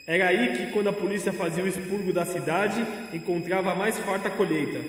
Era 0.07 0.29
aí 0.29 0.55
que, 0.55 0.71
quando 0.71 0.87
a 0.87 0.93
polícia 0.93 1.33
fazia 1.33 1.61
o 1.61 1.67
expurgo 1.67 2.13
da 2.13 2.25
cidade, 2.25 2.81
encontrava 3.11 3.73
a 3.73 3.75
mais 3.75 3.99
farta 3.99 4.29
colheita. 4.29 4.79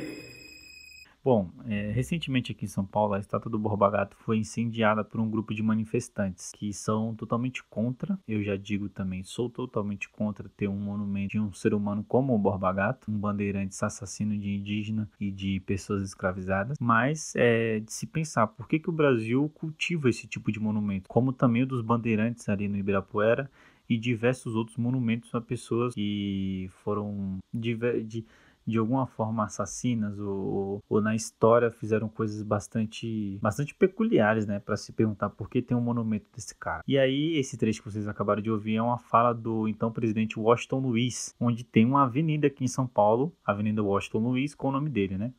Bom, 1.25 1.51
é, 1.67 1.91
recentemente 1.91 2.53
aqui 2.53 2.67
em 2.67 2.69
São 2.69 2.85
Paulo, 2.85 3.15
a 3.15 3.19
estátua 3.19 3.51
do 3.51 3.59
Borba 3.59 3.89
Gato 3.89 4.15
foi 4.19 4.37
incendiada 4.37 5.03
por 5.03 5.19
um 5.19 5.31
grupo 5.31 5.55
de 5.55 5.63
manifestantes 5.63 6.53
que 6.53 6.71
são 6.71 7.15
totalmente 7.15 7.65
contra. 7.65 8.19
Eu 8.29 8.45
já 8.45 8.57
digo 8.57 8.91
também, 8.91 9.23
sou 9.25 9.49
totalmente 9.49 10.07
contra 10.11 10.51
ter 10.51 10.69
um 10.69 10.77
monumento 10.77 11.31
de 11.31 11.41
um 11.41 11.51
ser 11.51 11.73
humano 11.73 12.05
como 12.07 12.35
o 12.35 12.39
Borba 12.39 12.71
Gato, 12.75 13.11
um 13.11 13.19
bandeirante 13.19 13.75
assassino 13.83 14.37
de 14.37 14.51
indígena 14.51 15.09
e 15.19 15.31
de 15.31 15.61
pessoas 15.61 16.03
escravizadas. 16.03 16.77
Mas 16.79 17.33
é 17.35 17.81
de 17.81 17.91
se 17.91 18.07
pensar 18.07 18.47
por 18.49 18.69
que, 18.69 18.79
que 18.79 18.91
o 18.91 18.93
Brasil 18.93 19.51
cultiva 19.55 20.11
esse 20.11 20.27
tipo 20.27 20.53
de 20.53 20.61
monumento, 20.61 21.09
como 21.09 21.33
também 21.33 21.63
o 21.63 21.67
dos 21.67 21.81
bandeirantes 21.81 22.51
ali 22.51 22.69
no 22.69 22.77
Ibirapuera 22.77 23.51
e 23.89 23.97
diversos 23.97 24.55
outros 24.55 24.77
monumentos 24.77 25.35
a 25.35 25.41
pessoas 25.41 25.95
que 25.95 26.69
foram 26.83 27.39
de, 27.53 28.03
de 28.03 28.27
de 28.67 28.79
alguma 28.79 29.07
forma 29.07 29.45
assassinas 29.45 30.19
ou, 30.19 30.83
ou, 30.89 31.01
na 31.01 31.15
história 31.15 31.71
fizeram 31.71 32.09
coisas 32.09 32.43
bastante 32.43 33.39
bastante 33.43 33.75
peculiares, 33.75 34.47
né, 34.47 34.59
para 34.59 34.77
se 34.77 34.93
perguntar 34.93 35.31
por 35.31 35.49
que 35.49 35.61
tem 35.61 35.77
um 35.77 35.81
monumento 35.81 36.27
desse 36.35 36.55
cara. 36.55 36.83
E 36.87 36.99
aí 36.99 37.37
esse 37.37 37.57
trecho 37.57 37.83
que 37.83 37.91
vocês 37.91 38.09
acabaram 38.09 38.43
de 38.43 38.51
ouvir 38.51 38.77
é 38.77 38.83
uma 38.83 38.99
fala 38.99 39.33
do 39.33 39.69
então 39.69 39.93
presidente 39.93 40.39
Washington 40.39 40.79
Luiz, 40.79 41.35
onde 41.39 41.65
tem 41.65 41.85
uma 41.85 42.05
avenida 42.05 42.47
aqui 42.47 42.65
em 42.65 42.69
São 42.69 42.87
Paulo, 42.87 43.33
Avenida 43.45 43.83
Washington 43.83 44.19
Luiz, 44.19 44.55
com 44.55 44.69
o 44.69 44.73
nome 44.73 44.91
dele, 44.91 45.19
né? 45.19 45.33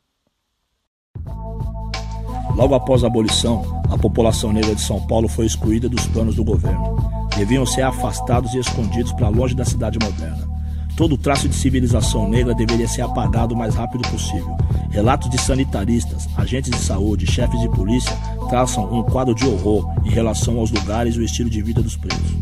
Logo 2.54 2.74
após 2.74 3.04
a 3.04 3.06
abolição, 3.06 3.82
a 3.90 3.98
população 3.98 4.52
negra 4.52 4.74
de 4.74 4.80
São 4.80 5.06
Paulo 5.06 5.28
foi 5.28 5.44
excluída 5.44 5.88
dos 5.88 6.06
planos 6.06 6.36
do 6.36 6.44
governo. 6.44 6.96
Deviam 7.36 7.66
ser 7.66 7.82
afastados 7.82 8.54
e 8.54 8.58
escondidos 8.58 9.12
para 9.12 9.28
longe 9.28 9.54
da 9.54 9.64
cidade 9.64 9.98
moderna. 10.02 10.45
Todo 10.96 11.18
traço 11.18 11.46
de 11.46 11.54
civilização 11.54 12.26
negra 12.26 12.54
deveria 12.54 12.88
ser 12.88 13.02
apagado 13.02 13.54
o 13.54 13.56
mais 13.56 13.74
rápido 13.74 14.08
possível. 14.08 14.56
Relatos 14.90 15.28
de 15.28 15.38
sanitaristas, 15.38 16.26
agentes 16.34 16.70
de 16.70 16.78
saúde, 16.78 17.26
chefes 17.26 17.60
de 17.60 17.68
polícia 17.68 18.16
traçam 18.48 18.90
um 18.90 19.02
quadro 19.02 19.34
de 19.34 19.46
horror 19.46 19.86
em 20.06 20.10
relação 20.10 20.58
aos 20.58 20.70
lugares 20.70 21.14
e 21.14 21.18
o 21.18 21.22
estilo 21.22 21.50
de 21.50 21.60
vida 21.60 21.82
dos 21.82 21.96
presos. 21.96 22.34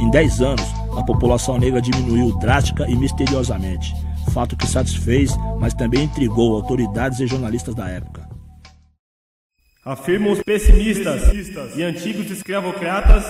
Em 0.00 0.10
10 0.10 0.40
anos, 0.40 0.66
a 0.96 1.04
população 1.04 1.56
negra 1.56 1.80
diminuiu 1.80 2.36
drástica 2.38 2.88
e 2.90 2.96
misteriosamente, 2.96 3.94
fato 4.30 4.56
que 4.56 4.66
satisfez, 4.66 5.36
mas 5.60 5.72
também 5.72 6.04
intrigou 6.04 6.54
autoridades 6.54 7.20
e 7.20 7.26
jornalistas 7.28 7.76
da 7.76 7.88
época. 7.88 8.29
Afirmam 9.90 10.30
os 10.30 10.40
pessimistas 10.40 11.34
e 11.74 11.82
antigos 11.82 12.30
escravocratas 12.30 13.24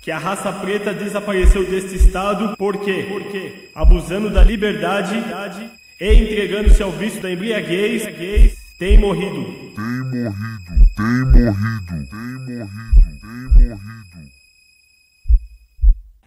que 0.00 0.10
a 0.10 0.18
raça 0.18 0.52
preta 0.52 0.92
desapareceu 0.92 1.64
deste 1.64 1.94
estado 1.94 2.56
porque, 2.56 3.70
abusando 3.72 4.28
da 4.28 4.42
liberdade 4.42 5.14
e 6.00 6.12
entregando-se 6.12 6.82
ao 6.82 6.90
vício 6.90 7.22
da 7.22 7.30
embriaguez, 7.30 8.02
tem 8.80 8.98
morrido. 8.98 9.44
Tem 9.44 9.84
morrido, 10.10 10.72
tem 10.96 11.06
morrido, 11.30 12.08
tem 12.10 12.56
morrido, 12.56 13.20
tem 13.20 13.68
morrido. 13.68 14.30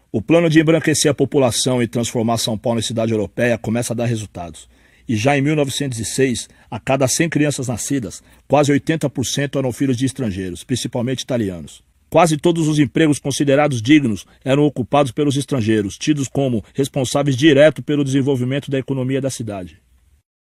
O 0.09 0.21
plano 0.21 0.49
de 0.49 0.61
embranquecer 0.61 1.11
a 1.11 1.13
população 1.13 1.83
e 1.83 1.87
transformar 1.89 2.37
São 2.37 2.57
Paulo 2.57 2.79
em 2.79 2.81
cidade 2.81 3.11
europeia 3.11 3.57
começa 3.57 3.91
a 3.91 3.95
dar 3.95 4.05
resultados 4.05 4.69
e 5.07 5.15
já 5.15 5.37
em 5.37 5.41
1906, 5.41 6.49
a 6.69 6.79
cada 6.79 7.07
100 7.07 7.29
crianças 7.29 7.67
nascidas, 7.67 8.23
quase 8.47 8.71
80% 8.71 9.57
eram 9.57 9.71
filhos 9.71 9.97
de 9.97 10.05
estrangeiros, 10.05 10.63
principalmente 10.63 11.21
italianos. 11.21 11.83
Quase 12.09 12.37
todos 12.37 12.67
os 12.67 12.79
empregos 12.79 13.19
considerados 13.19 13.81
dignos 13.81 14.25
eram 14.43 14.63
ocupados 14.63 15.11
pelos 15.11 15.35
estrangeiros, 15.35 15.97
tidos 15.97 16.27
como 16.27 16.63
responsáveis 16.73 17.35
direto 17.35 17.83
pelo 17.83 18.03
desenvolvimento 18.03 18.71
da 18.71 18.79
economia 18.79 19.19
da 19.19 19.29
cidade. 19.29 19.81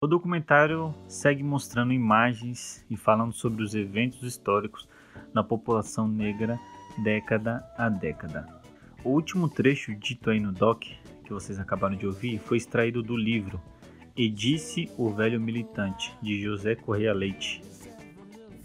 O 0.03 0.07
documentário 0.07 0.95
segue 1.07 1.43
mostrando 1.43 1.93
imagens 1.93 2.85
e 2.89 2.97
falando 2.97 3.35
sobre 3.35 3.63
os 3.63 3.75
eventos 3.75 4.23
históricos 4.23 4.89
da 5.35 5.45
população 5.45 6.09
negra 6.09 6.59
década 7.03 7.63
a 7.77 7.89
década. 7.89 8.47
O 9.05 9.11
último 9.11 9.49
trecho 9.49 9.95
dito 9.95 10.31
aí 10.31 10.41
no 10.41 10.53
doc, 10.53 10.85
que 11.25 11.33
vocês 11.33 11.59
acabaram 11.59 11.97
de 11.97 12.07
ouvir, 12.07 12.39
foi 12.39 12.57
extraído 12.57 13.03
do 13.03 13.17
livro 13.17 13.61
e 14.21 14.29
disse 14.29 14.87
o 14.99 15.09
velho 15.09 15.41
militante, 15.41 16.15
de 16.21 16.43
José 16.43 16.75
Correia 16.75 17.15
Leite. 17.15 17.63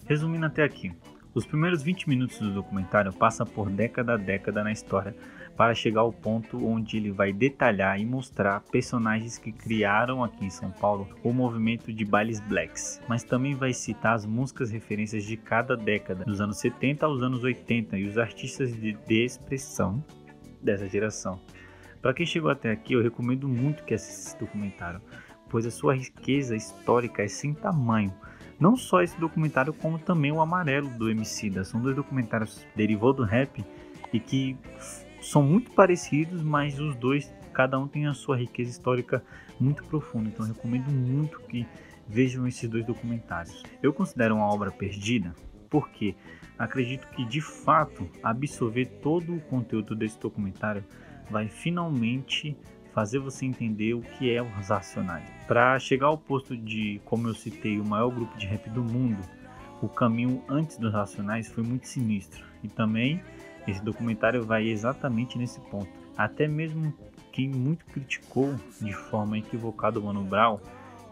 Resumindo 0.06 0.46
até 0.46 0.66
aqui, 0.66 0.92
os 1.34 1.46
primeiros 1.46 1.82
20 1.82 2.10
minutos 2.10 2.40
do 2.40 2.54
documentário 2.54 3.14
passam 3.14 3.48
por 3.48 3.70
década 3.70 4.16
a 4.16 4.18
década 4.18 4.66
na 4.66 4.74
história 4.74 5.16
para 5.56 5.74
chegar 5.74 6.02
ao 6.02 6.12
ponto 6.12 6.68
onde 6.68 6.98
ele 6.98 7.10
vai 7.10 7.32
detalhar 7.32 7.98
e 7.98 8.06
mostrar 8.06 8.66
personagens 8.70 9.38
que 9.38 9.54
criaram 9.54 10.26
aqui 10.26 10.44
em 10.44 10.50
São 10.50 10.72
Paulo 10.72 11.08
o 11.24 11.32
movimento 11.32 11.94
de 11.94 12.04
bailes 12.04 12.42
blacks, 12.42 13.02
mas 13.08 13.24
também 13.24 13.56
vai 13.56 13.72
citar 13.72 14.14
as 14.14 14.26
músicas 14.26 14.70
referências 14.72 15.24
de 15.24 15.38
cada 15.38 15.78
década, 15.78 16.26
dos 16.26 16.42
anos 16.42 16.58
70 16.58 17.06
aos 17.06 17.22
anos 17.22 17.46
80 17.46 17.98
e 17.98 18.04
os 18.04 18.18
artistas 18.18 18.76
de, 18.76 18.98
expressão 19.08 20.04
dessa 20.62 20.86
geração. 20.86 21.40
Para 22.02 22.14
quem 22.14 22.26
chegou 22.26 22.52
até 22.52 22.72
aqui, 22.72 22.94
eu 22.94 23.02
recomendo 23.02 23.48
muito 23.48 23.86
que 23.86 23.94
assista 23.94 24.32
esse 24.32 24.38
documentário 24.38 25.02
pois 25.50 25.66
a 25.66 25.72
sua 25.72 25.96
riqueza 25.96 26.56
histórica 26.56 27.24
é 27.24 27.28
sem 27.28 27.54
tamanho. 27.54 28.14
Não 28.60 28.76
só 28.76 29.02
esse 29.02 29.20
documentário, 29.20 29.74
como 29.74 30.00
também 30.00 30.32
o 30.32 30.40
Amarelo 30.40 30.90
do 30.90 31.10
Emicida. 31.10 31.64
São 31.64 31.82
dois 31.82 31.96
documentários 31.96 32.66
derivados 32.76 33.18
do 33.18 33.24
rap 33.24 33.64
e 34.14 34.20
que 34.20 34.58
são 35.22 35.44
muito 35.44 35.72
parecidos, 35.72 36.42
mas 36.42 36.80
os 36.80 36.96
dois 36.96 37.32
cada 37.54 37.80
um 37.80 37.88
tem 37.88 38.06
a 38.08 38.14
sua 38.14 38.38
riqueza 38.38 38.72
histórica 38.72 39.24
muito 39.60 39.84
profunda. 39.86 40.30
Então, 40.30 40.46
recomendo 40.46 40.92
muito 40.92 41.40
que 41.42 41.66
vejam 42.08 42.48
esses 42.48 42.70
dois 42.70 42.86
documentários. 42.86 43.64
Eu 43.82 43.94
considero 43.94 44.36
uma 44.36 44.54
obra 44.54 44.72
perdida 44.72 45.34
porque 45.70 46.16
acredito 46.58 47.08
que 47.10 47.26
de 47.26 47.42
fato 47.42 48.10
absorver 48.24 48.86
todo 49.02 49.36
o 49.36 49.42
conteúdo 49.42 49.96
desse 49.96 50.20
documentário 50.20 50.84
vai 51.30 51.48
finalmente 51.48 52.56
fazer 52.96 53.20
você 53.20 53.46
entender 53.46 53.94
o 53.94 54.02
que 54.02 54.34
é 54.34 54.42
os 54.42 54.70
Racionais. 54.70 55.30
Para 55.46 55.78
chegar 55.78 56.08
ao 56.08 56.18
posto 56.18 56.56
de, 56.56 57.02
como 57.04 57.28
eu 57.28 57.36
citei, 57.36 57.78
o 57.78 57.86
maior 57.86 58.10
grupo 58.10 58.36
de 58.38 58.48
rap 58.48 58.70
do 58.70 58.82
mundo, 58.82 59.20
o 59.82 59.90
caminho 59.90 60.42
antes 60.48 60.78
dos 60.78 60.94
Racionais 60.94 61.50
foi 61.50 61.62
muito 61.62 61.90
sinistro. 61.90 62.46
E 62.64 62.70
também 62.70 63.22
esse 63.68 63.84
documentário 63.84 64.46
vai 64.46 64.70
exatamente 64.70 65.38
nesse 65.38 65.60
ponto. 65.60 65.90
Até 66.18 66.48
mesmo 66.48 66.94
quem 67.34 67.50
muito 67.50 67.86
criticou 67.88 68.56
de 68.80 68.94
forma 68.94 69.38
equivocada 69.38 70.00
o 70.00 70.04
Mano 70.04 70.24
Brown 70.24 70.58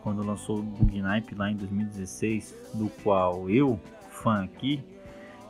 quando 0.02 0.26
lançou 0.26 0.60
o 0.60 0.64
Bug 0.64 1.02
Nipe 1.02 1.36
lá 1.36 1.52
em 1.52 1.56
2016, 1.56 2.56
do 2.76 2.90
qual 3.04 3.50
eu, 3.50 3.78
fã 4.10 4.44
aqui, 4.44 4.82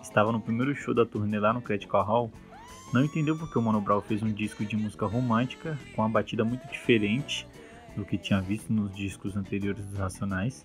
estava 0.02 0.32
no 0.32 0.40
primeiro 0.40 0.76
show 0.76 0.96
da 0.96 1.06
turnê 1.06 1.40
lá 1.40 1.54
no 1.54 1.62
Critical 1.62 2.04
Hall, 2.04 2.32
não 2.94 3.04
entendeu 3.04 3.36
porque 3.36 3.58
o 3.58 3.62
Mano 3.62 3.82
Brown 3.82 4.02
fez 4.02 4.22
um 4.22 4.32
disco 4.32 4.64
de 4.64 4.78
música 4.78 5.08
romântica 5.08 5.78
com 5.96 6.04
uma 6.04 6.10
batida 6.10 6.46
muito 6.46 6.68
diferente 6.68 7.48
do 7.98 8.06
que 8.06 8.18
tinha 8.18 8.40
visto 8.40 8.72
nos 8.72 8.96
discos 8.96 9.36
anteriores 9.36 9.84
dos 9.86 9.98
Racionais. 9.98 10.64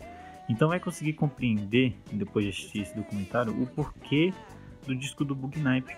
Então 0.48 0.68
vai 0.68 0.78
conseguir 0.78 1.14
compreender, 1.14 1.96
depois 2.12 2.44
de 2.44 2.50
assistir 2.50 2.82
esse 2.82 2.94
documentário, 2.94 3.60
o 3.60 3.66
porquê 3.66 4.32
do 4.86 4.94
disco 4.94 5.24
do 5.24 5.34
Bug 5.34 5.58
Nipe. 5.58 5.96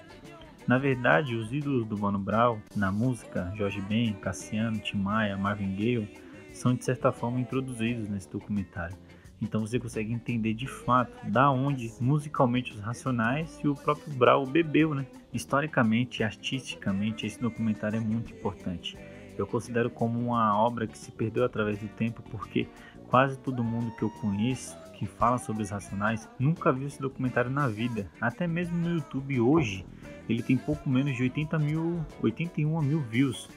Na 0.67 0.79
verdade, 0.79 1.35
os 1.35 1.53
ídolos 1.53 1.85
do 1.87 1.99
Mano 1.99 2.19
Brown 2.19 2.61
na 2.77 2.93
música, 2.93 3.53
Jorge 3.57 3.81
Ben, 3.83 4.13
Cassiano, 4.15 4.79
Tim 4.79 4.99
Maia, 4.99 5.37
Marvin 5.37 5.75
Gaye, 5.75 6.09
são 6.53 6.75
de 6.75 6.85
certa 6.85 7.11
forma 7.11 7.41
introduzidos 7.41 8.09
nesse 8.09 8.31
documentário. 8.31 8.97
Então 9.40 9.61
você 9.61 9.78
consegue 9.78 10.12
entender 10.12 10.54
de 10.54 10.66
fato 10.66 11.26
da 11.30 11.50
onde 11.50 11.92
musicalmente 12.00 12.73
os 12.73 12.80
Racionais 12.80 13.59
e 13.64 13.68
o 13.68 13.75
próprio 13.75 14.12
Brau 14.14 14.47
bebeu, 14.47 14.94
né? 14.94 15.06
Historicamente 15.32 16.23
artisticamente 16.23 17.26
esse 17.26 17.40
documentário 17.40 17.97
é 17.97 18.00
muito 18.00 18.32
importante. 18.32 18.99
Eu 19.38 19.47
considero 19.47 19.88
como 19.88 20.18
uma 20.18 20.59
obra 20.59 20.87
que 20.87 20.99
se 20.99 21.11
perdeu 21.11 21.44
através 21.44 21.78
do 21.78 21.88
tempo 21.88 22.23
porque 22.30 22.68
quase 23.09 23.38
todo 23.38 23.64
mundo 23.64 23.94
que 23.97 24.02
eu 24.02 24.11
conheço 24.11 24.76
que 24.94 25.06
fala 25.06 25.38
sobre 25.38 25.62
os 25.62 25.70
Racionais 25.70 26.28
nunca 26.38 26.70
viu 26.70 26.87
esse 26.87 27.00
documentário 27.00 27.50
na 27.50 27.66
vida. 27.66 28.11
Até 28.20 28.47
mesmo 28.47 28.76
no 28.76 28.97
YouTube 28.97 29.40
hoje 29.40 29.87
ele 30.28 30.42
tem 30.42 30.56
pouco 30.56 30.88
menos 30.88 31.16
de 31.16 31.23
80 31.23 31.59
mil, 31.59 32.04
81 32.23 32.82
mil 32.82 33.00
views 33.00 33.49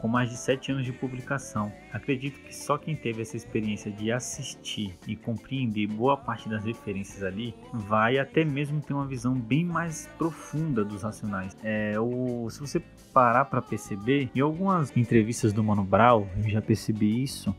com 0.00 0.08
mais 0.08 0.30
de 0.30 0.36
7 0.36 0.72
anos 0.72 0.84
de 0.84 0.92
publicação. 0.92 1.72
Acredito 1.92 2.40
que 2.40 2.54
só 2.54 2.78
quem 2.78 2.94
teve 2.94 3.22
essa 3.22 3.36
experiência 3.36 3.90
de 3.90 4.12
assistir 4.12 4.96
e 5.06 5.16
compreender 5.16 5.86
boa 5.86 6.16
parte 6.16 6.48
das 6.48 6.64
referências 6.64 7.22
ali 7.22 7.54
vai 7.72 8.18
até 8.18 8.44
mesmo 8.44 8.80
ter 8.80 8.94
uma 8.94 9.06
visão 9.06 9.34
bem 9.34 9.64
mais 9.64 10.08
profunda 10.16 10.84
dos 10.84 11.02
Racionais. 11.02 11.56
É, 11.62 11.98
o, 11.98 12.48
se 12.50 12.60
você 12.60 12.80
parar 13.12 13.46
para 13.46 13.60
perceber, 13.60 14.30
em 14.34 14.40
algumas 14.40 14.96
entrevistas 14.96 15.52
do 15.52 15.62
Mano 15.62 15.84
Brown, 15.84 16.26
eu 16.36 16.48
já 16.48 16.62
percebi 16.62 17.22
isso, 17.22 17.54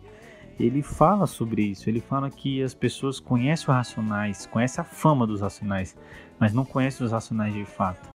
ele 0.60 0.82
fala 0.82 1.26
sobre 1.26 1.64
isso. 1.64 1.90
Ele 1.90 2.02
fala 2.02 2.30
que 2.30 2.62
as 2.62 2.74
pessoas 2.74 3.20
conhecem 3.20 3.64
os 3.64 3.76
Racionais, 3.76 4.46
conhecem 4.46 4.82
a 4.82 4.86
fama 4.86 5.26
dos 5.26 5.42
Racionais, 5.42 5.96
mas 6.40 6.54
não 6.54 6.66
conhecem 6.66 7.06
os 7.06 7.12
Racionais 7.12 7.54
de 7.54 7.66
fato 7.66 8.10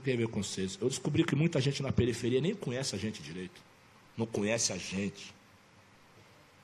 tem 0.00 0.14
a 0.14 0.16
ver 0.16 0.28
com 0.28 0.42
vocês. 0.42 0.78
Eu 0.80 0.88
descobri 0.88 1.24
que 1.24 1.34
muita 1.34 1.60
gente 1.60 1.82
na 1.82 1.92
periferia 1.92 2.40
nem 2.40 2.54
conhece 2.54 2.94
a 2.94 2.98
gente 2.98 3.22
direito. 3.22 3.60
Não 4.16 4.26
conhece 4.26 4.72
a 4.72 4.76
gente. 4.76 5.34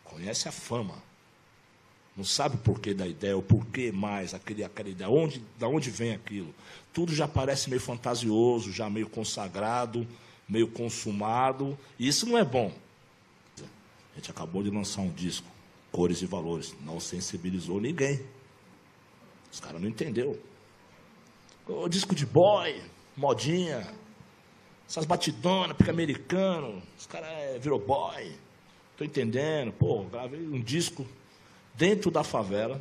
Conhece 0.05 0.49
a 0.49 0.53
fama. 0.53 1.03
Não 2.17 2.25
sabe 2.25 2.57
o 2.57 2.59
porquê 2.59 2.93
da 2.93 3.07
ideia, 3.07 3.37
o 3.37 3.43
porquê 3.43 3.91
mais, 3.91 4.35
aquele, 4.35 4.63
aquela 4.63 4.91
ideia, 4.91 5.09
onde, 5.09 5.43
da 5.59 5.67
onde 5.67 5.91
vem 5.91 6.13
aquilo. 6.13 6.55
Tudo 6.93 7.15
já 7.15 7.27
parece 7.27 7.71
meio 7.71 7.81
fantasioso, 7.81 8.71
já 8.71 8.91
meio 8.91 9.09
consagrado, 9.09 10.07
meio 10.47 10.69
consumado. 10.69 11.79
E 11.99 12.07
isso 12.07 12.27
não 12.27 12.37
é 12.37 12.45
bom. 12.45 12.71
A 14.13 14.17
gente 14.17 14.31
acabou 14.31 14.63
de 14.63 14.71
lançar 14.71 15.01
um 15.01 15.11
disco, 15.11 15.47
Cores 15.91 16.21
e 16.21 16.27
Valores. 16.27 16.75
Não 16.83 17.01
sensibilizou 17.01 17.81
ninguém. 17.81 18.23
Os 19.51 19.59
caras 19.59 19.81
não 19.81 19.89
entenderam. 19.89 20.37
O 21.67 21.89
disco 21.89 22.15
de 22.15 22.27
boy, 22.27 22.79
modinha, 23.17 23.87
essas 24.89 25.05
batidonas, 25.05 25.77
pica 25.77 25.91
americano, 25.91 26.83
os 26.99 27.07
caras 27.07 27.29
é, 27.29 27.59
virou 27.59 27.79
boy. 27.79 28.33
Tô 28.97 29.05
entendendo, 29.05 29.73
pô, 29.73 30.05
gravei 30.05 30.41
um 30.41 30.61
disco 30.61 31.07
dentro 31.75 32.11
da 32.11 32.23
favela. 32.23 32.81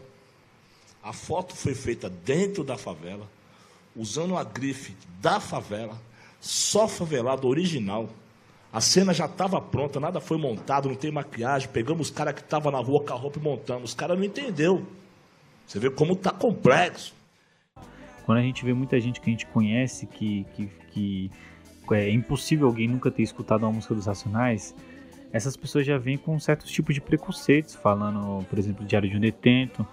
A 1.02 1.13
foto 1.13 1.56
foi 1.56 1.74
feita 1.74 2.10
dentro 2.10 2.63
da 2.63 2.78
favela, 2.78 3.28
usando 3.96 4.38
a 4.38 4.44
grife 4.44 4.96
da 5.20 5.39
favela, 5.39 6.00
só 6.39 6.88
favelado 6.88 7.48
original. 7.48 8.10
A 8.74 8.80
cena 8.80 9.13
já 9.13 9.26
estava 9.26 9.60
pronta, 9.60 10.00
nada 10.00 10.22
foi 10.22 10.38
montado, 10.38 10.88
não 10.88 10.96
tem 10.96 11.12
maquiagem. 11.12 11.70
Pegamos 11.70 12.08
os 12.08 12.13
caras 12.13 12.34
que 12.34 12.41
estavam 12.41 12.72
na 12.72 12.78
rua 12.78 13.04
com 13.04 13.13
a 13.13 13.17
roupa 13.17 13.39
e 13.39 13.41
montamos. 13.41 13.89
Os 13.89 13.96
caras 13.96 14.17
não 14.17 14.24
entendeu. 14.24 14.86
Você 15.67 15.80
vê 15.80 15.89
como 15.89 16.15
tá 16.15 16.32
complexo. 16.32 17.13
Quando 18.26 18.38
a 18.38 18.42
gente 18.42 18.64
vê 18.64 18.74
muita 18.74 19.00
gente 19.00 19.20
que 19.20 19.30
a 19.30 19.34
gente 19.34 19.46
conhece 19.48 20.06
que, 20.06 20.46
que, 20.54 20.70
que 20.92 21.32
é 21.92 22.10
impossível 22.10 22.68
alguém 22.68 22.88
nunca 22.88 23.12
ter 23.12 23.24
escutado 23.24 23.64
uma 23.64 23.72
música 23.72 23.94
dos 23.94 24.06
Racionais, 24.06 24.76
essas 25.34 25.56
pessoas 25.56 25.86
já 25.86 25.98
vêm 25.98 26.18
com 26.18 26.38
certos 26.40 26.70
tipos 26.72 26.94
de 26.94 27.02
preconceitos, 27.02 27.76
falando, 27.76 28.46
por 28.46 28.60
exemplo, 28.60 28.86
Diário 28.86 29.10
de 29.10 29.18
um 29.18 29.20
Detento, 29.20 29.86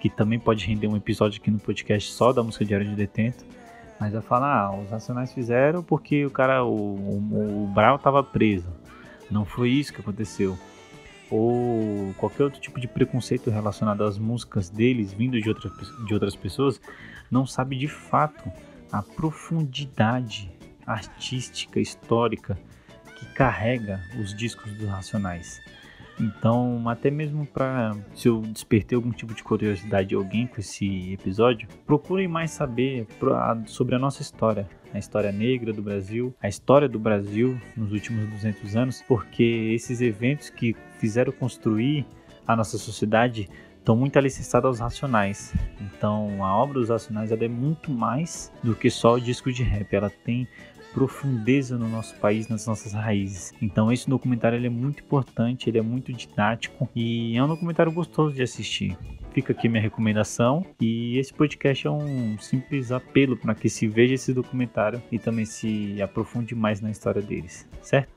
que 0.00 0.08
também 0.08 0.38
pode 0.38 0.64
render 0.66 0.86
um 0.86 0.96
episódio 0.96 1.40
aqui 1.40 1.50
no 1.50 1.58
podcast 1.58 2.12
só 2.12 2.32
da 2.32 2.42
música 2.42 2.64
Diário 2.64 2.86
de 2.86 2.92
um 2.92 2.96
Detento. 2.96 3.44
Mas 3.98 4.12
vai 4.12 4.22
falar, 4.22 4.66
ah, 4.66 4.76
os 4.78 4.90
Racionais 4.90 5.32
fizeram 5.32 5.82
porque 5.82 6.24
o 6.26 6.30
cara, 6.30 6.64
o, 6.64 6.74
o, 6.74 7.64
o 7.64 7.66
Brau 7.68 7.96
estava 7.96 8.22
preso. 8.22 8.68
Não 9.30 9.44
foi 9.44 9.70
isso 9.70 9.92
que 9.92 10.00
aconteceu. 10.00 10.56
Ou 11.30 12.14
qualquer 12.16 12.44
outro 12.44 12.60
tipo 12.60 12.78
de 12.78 12.86
preconceito 12.86 13.50
relacionado 13.50 14.04
às 14.04 14.18
músicas 14.18 14.68
deles 14.68 15.12
vindo 15.12 15.40
de, 15.40 15.48
outra, 15.48 15.70
de 16.06 16.14
outras 16.14 16.36
pessoas, 16.36 16.80
não 17.30 17.46
sabe 17.46 17.76
de 17.76 17.88
fato 17.88 18.50
a 18.90 19.02
profundidade 19.02 20.50
artística, 20.86 21.80
histórica 21.80 22.58
que 23.18 23.26
carrega 23.34 24.00
os 24.20 24.34
discos 24.34 24.72
dos 24.74 24.88
Racionais. 24.88 25.60
Então, 26.18 26.88
até 26.88 27.10
mesmo 27.10 27.44
para 27.46 27.94
se 28.14 28.28
eu 28.28 28.40
despertei 28.40 28.96
algum 28.96 29.10
tipo 29.10 29.34
de 29.34 29.42
curiosidade 29.42 30.08
de 30.08 30.14
alguém 30.14 30.46
com 30.46 30.58
esse 30.58 31.12
episódio, 31.12 31.68
procurem 31.84 32.26
mais 32.26 32.52
saber 32.52 33.06
sobre 33.66 33.94
a 33.94 33.98
nossa 33.98 34.22
história, 34.22 34.66
a 34.94 34.98
história 34.98 35.30
negra 35.30 35.74
do 35.74 35.82
Brasil, 35.82 36.34
a 36.40 36.48
história 36.48 36.88
do 36.88 36.98
Brasil 36.98 37.60
nos 37.76 37.92
últimos 37.92 38.26
200 38.30 38.76
anos, 38.76 39.04
porque 39.06 39.72
esses 39.74 40.00
eventos 40.00 40.48
que 40.48 40.74
fizeram 40.98 41.32
construir 41.32 42.06
a 42.46 42.56
nossa 42.56 42.78
sociedade 42.78 43.48
estão 43.86 43.94
muito 43.94 44.18
alicerçados 44.18 44.66
aos 44.68 44.80
Racionais. 44.80 45.54
Então, 45.80 46.44
a 46.44 46.56
obra 46.56 46.80
dos 46.80 46.88
Racionais 46.88 47.30
é 47.30 47.48
muito 47.48 47.88
mais 47.88 48.52
do 48.60 48.74
que 48.74 48.90
só 48.90 49.14
o 49.14 49.20
disco 49.20 49.52
de 49.52 49.62
rap. 49.62 49.94
Ela 49.94 50.10
tem 50.10 50.48
profundeza 50.92 51.78
no 51.78 51.88
nosso 51.88 52.16
país, 52.16 52.48
nas 52.48 52.66
nossas 52.66 52.92
raízes. 52.94 53.52
Então 53.60 53.92
esse 53.92 54.08
documentário 54.08 54.64
é 54.64 54.68
muito 54.70 55.04
importante, 55.04 55.68
ele 55.68 55.76
é 55.76 55.82
muito 55.82 56.10
didático 56.10 56.88
e 56.96 57.36
é 57.36 57.44
um 57.44 57.46
documentário 57.46 57.92
gostoso 57.92 58.34
de 58.34 58.42
assistir. 58.42 58.96
Fica 59.30 59.52
aqui 59.52 59.68
minha 59.68 59.82
recomendação 59.82 60.64
e 60.80 61.18
esse 61.18 61.34
podcast 61.34 61.86
é 61.86 61.90
um 61.90 62.38
simples 62.38 62.90
apelo 62.90 63.36
para 63.36 63.54
que 63.54 63.68
se 63.68 63.86
veja 63.86 64.14
esse 64.14 64.32
documentário 64.32 65.02
e 65.12 65.18
também 65.18 65.44
se 65.44 66.00
aprofunde 66.00 66.54
mais 66.54 66.80
na 66.80 66.90
história 66.90 67.20
deles, 67.20 67.68
certo? 67.82 68.15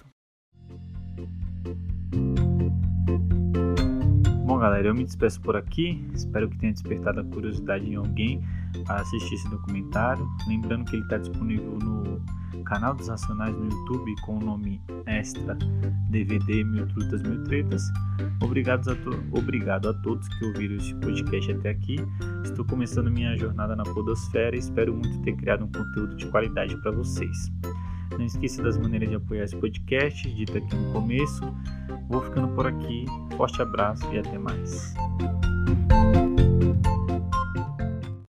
Galera, 4.60 4.88
eu 4.88 4.96
me 4.96 5.04
despeço 5.04 5.42
por 5.42 5.56
aqui. 5.56 6.06
Espero 6.14 6.50
que 6.50 6.58
tenha 6.58 6.74
despertado 6.74 7.20
a 7.20 7.24
curiosidade 7.24 7.90
em 7.90 7.96
alguém 7.96 8.44
a 8.88 8.96
assistir 8.96 9.36
esse 9.36 9.50
documentário. 9.50 10.28
Lembrando 10.48 10.86
que 10.86 10.96
ele 10.96 11.04
está 11.04 11.18
disponível 11.18 11.78
no 11.82 12.22
canal 12.64 12.94
dos 12.94 13.08
Racionais 13.08 13.56
no 13.56 13.66
YouTube 13.66 14.16
com 14.22 14.38
o 14.38 14.40
nome 14.40 14.80
Extra 15.08 15.58
DVD 16.10 16.64
Mil 16.64 16.88
Trutas 16.88 17.24
Mil 17.24 17.44
Tretas. 17.46 17.82
Obrigado 18.44 18.90
a, 18.92 19.38
Obrigado 19.38 19.90
a 19.90 19.94
todos 19.96 20.28
que 20.28 20.46
ouviram 20.46 20.76
este 20.76 20.94
podcast 20.96 21.52
até 21.52 21.70
aqui. 21.72 21.96
Estou 22.44 22.64
começando 22.66 23.10
minha 23.10 23.36
jornada 23.38 23.76
na 23.76 23.84
Podosfera 23.84 24.56
e 24.56 24.60
espero 24.60 24.94
muito 24.94 25.20
ter 25.22 25.36
criado 25.36 25.66
um 25.66 25.72
conteúdo 25.72 26.16
de 26.16 26.28
qualidade 26.28 26.76
para 26.78 26.92
vocês. 26.92 27.52
Não 28.20 28.26
esqueça 28.26 28.62
das 28.62 28.78
maneiras 28.78 29.08
de 29.08 29.16
apoiar 29.16 29.46
esse 29.46 29.56
podcast, 29.56 30.30
dito 30.30 30.58
aqui 30.58 30.76
no 30.76 30.92
começo. 30.92 31.42
Vou 32.10 32.22
ficando 32.22 32.50
por 32.50 32.68
aqui. 32.68 33.06
Forte 33.38 33.62
abraço 33.62 34.14
e 34.14 34.20
até 34.20 34.38
mais. 34.38 34.94